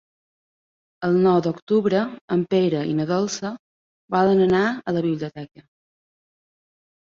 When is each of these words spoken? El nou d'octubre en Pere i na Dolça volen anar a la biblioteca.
El 1.07 1.19
nou 1.25 1.37
d'octubre 1.47 1.99
en 2.37 2.47
Pere 2.55 2.81
i 2.93 2.97
na 3.01 3.07
Dolça 3.13 3.53
volen 4.19 4.45
anar 4.49 4.65
a 4.75 4.99
la 4.99 5.07
biblioteca. 5.11 5.67